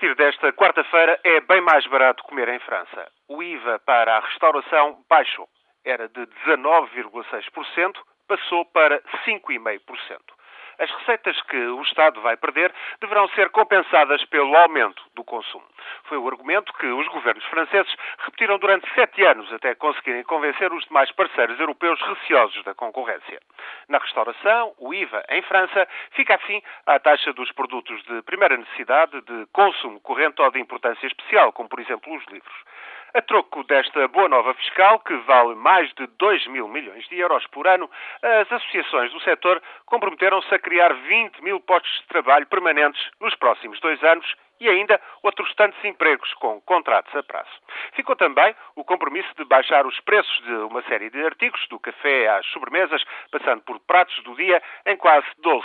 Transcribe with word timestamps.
partir 0.00 0.14
desta 0.16 0.50
quarta-feira 0.54 1.20
é 1.22 1.42
bem 1.42 1.60
mais 1.60 1.86
barato 1.86 2.22
comer 2.22 2.48
em 2.48 2.58
França. 2.60 3.06
O 3.28 3.42
IVA 3.42 3.78
para 3.80 4.16
a 4.16 4.20
restauração 4.20 5.04
baixou. 5.10 5.46
Era 5.84 6.08
de 6.08 6.26
19,6%, 6.46 7.96
passou 8.26 8.64
para 8.64 8.98
5,5%. 9.26 9.80
As 10.80 10.90
receitas 10.92 11.38
que 11.42 11.58
o 11.58 11.82
Estado 11.82 12.22
vai 12.22 12.38
perder 12.38 12.72
deverão 13.02 13.28
ser 13.28 13.50
compensadas 13.50 14.24
pelo 14.24 14.56
aumento 14.56 15.02
do 15.14 15.22
consumo. 15.22 15.66
Foi 16.04 16.16
o 16.16 16.26
argumento 16.26 16.72
que 16.72 16.86
os 16.86 17.06
governos 17.08 17.44
franceses 17.44 17.94
repetiram 18.20 18.58
durante 18.58 18.90
sete 18.94 19.22
anos 19.22 19.52
até 19.52 19.74
conseguirem 19.74 20.22
convencer 20.22 20.72
os 20.72 20.82
demais 20.86 21.12
parceiros 21.12 21.60
europeus 21.60 22.00
receosos 22.00 22.64
da 22.64 22.72
concorrência. 22.72 23.42
Na 23.90 23.98
restauração, 23.98 24.72
o 24.78 24.94
IVA 24.94 25.22
em 25.28 25.42
França 25.42 25.86
fica 26.12 26.36
assim 26.36 26.62
à 26.86 26.98
taxa 26.98 27.30
dos 27.34 27.52
produtos 27.52 28.02
de 28.04 28.22
primeira 28.22 28.56
necessidade, 28.56 29.20
de 29.20 29.46
consumo 29.52 30.00
corrente 30.00 30.40
ou 30.40 30.50
de 30.50 30.60
importância 30.60 31.06
especial, 31.06 31.52
como 31.52 31.68
por 31.68 31.80
exemplo 31.80 32.10
os 32.16 32.24
livros. 32.28 32.56
A 33.12 33.20
troco 33.22 33.64
desta 33.64 34.06
boa 34.06 34.28
nova 34.28 34.54
fiscal, 34.54 35.00
que 35.00 35.16
vale 35.26 35.56
mais 35.56 35.92
de 35.94 36.06
2 36.06 36.46
mil 36.46 36.68
milhões 36.68 37.08
de 37.08 37.18
euros 37.18 37.44
por 37.48 37.66
ano, 37.66 37.90
as 38.22 38.52
associações 38.52 39.12
do 39.12 39.20
setor 39.22 39.60
comprometeram-se 39.86 40.54
a 40.54 40.58
criar 40.60 40.94
20 40.94 41.42
mil 41.42 41.58
postos 41.58 41.90
de 42.02 42.06
trabalho 42.06 42.46
permanentes 42.46 43.04
nos 43.20 43.34
próximos 43.34 43.80
dois 43.80 44.00
anos 44.04 44.32
e 44.60 44.68
ainda 44.68 45.00
outros 45.24 45.52
tantos 45.56 45.84
empregos 45.84 46.32
com 46.34 46.60
contratos 46.60 47.12
a 47.16 47.22
prazo. 47.24 47.50
Ficou 47.94 48.14
também 48.14 48.54
o 48.76 48.84
compromisso 48.84 49.34
de 49.36 49.44
baixar 49.44 49.84
os 49.86 49.98
preços 50.00 50.44
de 50.44 50.52
uma 50.52 50.82
série 50.82 51.10
de 51.10 51.20
artigos, 51.24 51.66
do 51.68 51.80
café 51.80 52.28
às 52.28 52.46
sobremesas, 52.46 53.02
passando 53.32 53.62
por 53.62 53.80
pratos 53.80 54.22
do 54.22 54.36
dia, 54.36 54.62
em 54.86 54.96
quase 54.96 55.26
12%. 55.42 55.64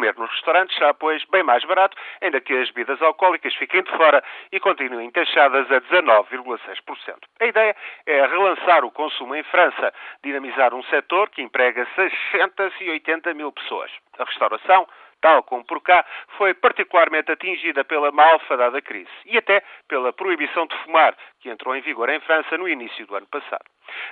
Comer 0.00 0.16
nos 0.16 0.30
restaurantes 0.30 0.74
será, 0.78 0.94
pois, 0.94 1.22
bem 1.26 1.42
mais 1.42 1.62
barato, 1.62 1.94
ainda 2.22 2.40
que 2.40 2.54
as 2.54 2.70
bebidas 2.70 3.02
alcoólicas 3.02 3.54
fiquem 3.56 3.82
de 3.82 3.90
fora 3.90 4.24
e 4.50 4.58
continuem 4.58 5.10
taxadas 5.10 5.70
a 5.70 5.78
19,6%. 5.78 7.16
A 7.38 7.44
ideia 7.44 7.76
é 8.06 8.26
relançar 8.26 8.82
o 8.82 8.90
consumo 8.90 9.34
em 9.34 9.42
França, 9.42 9.92
dinamizar 10.24 10.72
um 10.72 10.82
setor 10.84 11.28
que 11.28 11.42
emprega 11.42 11.86
680 11.94 13.34
mil 13.34 13.52
pessoas. 13.52 13.90
A 14.18 14.24
restauração, 14.24 14.88
tal 15.20 15.42
como 15.42 15.66
por 15.66 15.82
cá, 15.82 16.02
foi 16.38 16.54
particularmente 16.54 17.30
atingida 17.30 17.84
pela 17.84 18.10
malfadada 18.10 18.80
crise 18.80 19.10
e 19.26 19.36
até 19.36 19.62
pela 19.86 20.14
proibição 20.14 20.66
de 20.66 20.74
fumar, 20.78 21.14
que 21.40 21.50
entrou 21.50 21.74
em 21.74 21.80
vigor 21.80 22.08
em 22.08 22.20
França 22.20 22.56
no 22.56 22.68
início 22.68 23.06
do 23.06 23.16
ano 23.16 23.26
passado. 23.26 23.64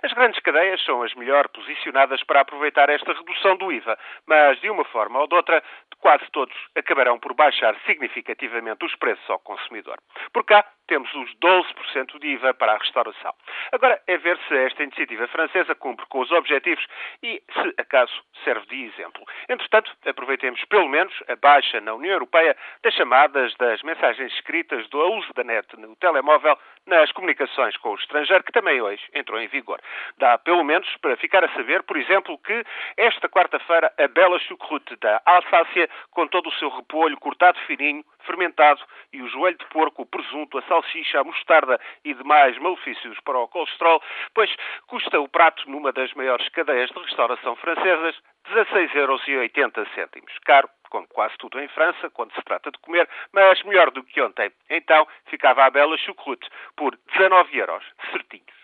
As 0.02 0.12
grandes 0.12 0.40
cadeias 0.40 0.82
são 0.84 1.02
as 1.02 1.14
melhor 1.14 1.48
posicionadas 1.48 2.22
para 2.24 2.40
aproveitar 2.40 2.88
esta 2.88 3.12
redução 3.12 3.56
do 3.56 3.70
IVA, 3.70 3.98
mas 4.26 4.60
de 4.60 4.70
uma 4.70 4.84
forma 4.84 5.20
ou 5.20 5.26
de 5.26 5.34
outra, 5.34 5.62
quase 6.00 6.24
todos 6.32 6.56
acabarão 6.76 7.18
por 7.18 7.34
baixar 7.34 7.76
significativamente 7.86 8.84
os 8.84 8.94
preços 8.96 9.28
ao 9.28 9.38
consumidor. 9.40 9.98
Por 10.32 10.44
cá, 10.44 10.64
temos 10.86 11.12
os 11.14 11.34
12% 11.36 12.18
de 12.18 12.28
IVA 12.28 12.54
para 12.54 12.72
a 12.72 12.78
restauração. 12.78 13.32
Agora 13.72 14.00
é 14.06 14.16
ver 14.16 14.38
se 14.48 14.56
esta 14.56 14.82
iniciativa 14.82 15.28
francesa 15.28 15.74
cumpre 15.74 16.06
com 16.06 16.20
os 16.20 16.30
objetivos 16.32 16.84
e, 17.22 17.42
se 17.52 17.74
acaso, 17.78 18.12
serve 18.42 18.66
de 18.66 18.84
exemplo. 18.84 19.22
Entretanto, 19.48 19.92
aproveitemos 20.06 20.64
pelo 20.64 20.88
menos 20.88 21.14
a 21.28 21.36
baixa 21.36 21.80
na 21.80 21.94
União 21.94 22.14
Europeia 22.14 22.56
das 22.82 22.94
chamadas, 22.94 23.54
das 23.56 23.82
mensagens 23.82 24.32
escritas, 24.32 24.88
do 24.88 24.98
uso 25.12 25.32
da 25.34 25.44
net 25.44 25.68
no 25.78 25.94
telemóvel 25.96 26.58
nas 26.86 27.12
comunicações 27.18 27.76
com 27.78 27.90
o 27.90 27.94
estrangeiro, 27.96 28.44
que 28.44 28.52
também 28.52 28.80
hoje 28.80 29.02
entrou 29.12 29.40
em 29.40 29.48
vigor. 29.48 29.80
Dá 30.18 30.38
pelo 30.38 30.62
menos 30.62 30.88
para 31.02 31.16
ficar 31.16 31.44
a 31.44 31.52
saber, 31.52 31.82
por 31.82 31.96
exemplo, 31.96 32.38
que 32.38 32.64
esta 32.96 33.28
quarta-feira 33.28 33.92
a 33.98 34.06
bela 34.06 34.38
chucrute 34.38 34.94
da 35.00 35.20
Alsácia, 35.26 35.90
com 36.12 36.28
todo 36.28 36.48
o 36.48 36.52
seu 36.52 36.68
repolho 36.68 37.18
cortado 37.18 37.58
fininho, 37.66 38.04
fermentado 38.24 38.80
e 39.12 39.20
o 39.20 39.28
joelho 39.28 39.58
de 39.58 39.66
porco, 39.66 40.02
o 40.02 40.06
presunto, 40.06 40.58
a 40.58 40.62
salsicha, 40.62 41.20
a 41.20 41.24
mostarda 41.24 41.80
e 42.04 42.14
demais 42.14 42.56
malefícios 42.58 43.18
para 43.24 43.38
o 43.38 43.48
colesterol, 43.48 44.00
pois 44.32 44.54
custa 44.86 45.18
o 45.18 45.28
prato 45.28 45.68
numa 45.68 45.92
das 45.92 46.12
maiores 46.14 46.48
cadeias 46.50 46.90
de 46.90 47.00
restauração 47.00 47.56
francesas 47.56 48.14
16,80 48.52 48.96
euros. 48.96 50.38
Caro, 50.44 50.68
como 50.88 51.06
quase 51.08 51.36
tudo 51.38 51.60
em 51.60 51.68
França, 51.68 52.10
quando 52.10 52.34
se 52.34 52.42
trata 52.42 52.70
de 52.70 52.78
comer, 52.78 53.08
mas 53.32 53.62
melhor 53.62 53.90
do 53.90 54.02
que 54.02 54.20
ontem. 54.20 54.50
Então 54.68 55.06
ficava 55.26 55.64
a 55.64 55.70
bela 55.70 55.96
chucrute 55.98 56.48
por 56.76 56.96
19 57.12 57.56
euros, 57.58 57.84
certinhos. 58.10 58.57